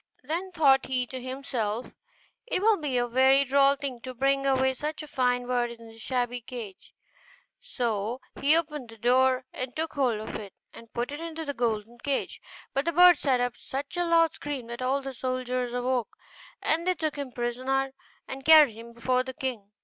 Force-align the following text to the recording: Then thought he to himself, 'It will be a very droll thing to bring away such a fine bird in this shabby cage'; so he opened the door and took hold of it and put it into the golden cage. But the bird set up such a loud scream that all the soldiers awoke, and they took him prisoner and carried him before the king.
Then 0.23 0.51
thought 0.51 0.87
he 0.87 1.05
to 1.05 1.21
himself, 1.21 1.93
'It 2.47 2.59
will 2.59 2.77
be 2.77 2.97
a 2.97 3.05
very 3.07 3.43
droll 3.43 3.75
thing 3.75 4.01
to 4.01 4.15
bring 4.15 4.47
away 4.47 4.73
such 4.73 5.03
a 5.03 5.07
fine 5.07 5.45
bird 5.45 5.69
in 5.69 5.89
this 5.89 6.01
shabby 6.01 6.41
cage'; 6.41 6.95
so 7.59 8.19
he 8.39 8.57
opened 8.57 8.89
the 8.89 8.97
door 8.97 9.45
and 9.53 9.75
took 9.75 9.93
hold 9.93 10.19
of 10.19 10.33
it 10.37 10.53
and 10.73 10.91
put 10.91 11.11
it 11.11 11.19
into 11.19 11.45
the 11.45 11.53
golden 11.53 11.99
cage. 11.99 12.41
But 12.73 12.85
the 12.85 12.93
bird 12.93 13.19
set 13.19 13.41
up 13.41 13.55
such 13.55 13.95
a 13.95 14.03
loud 14.03 14.33
scream 14.33 14.65
that 14.69 14.81
all 14.81 15.03
the 15.03 15.13
soldiers 15.13 15.71
awoke, 15.71 16.17
and 16.63 16.87
they 16.87 16.95
took 16.95 17.15
him 17.15 17.31
prisoner 17.31 17.93
and 18.27 18.43
carried 18.43 18.73
him 18.73 18.93
before 18.93 19.21
the 19.23 19.35
king. 19.35 19.69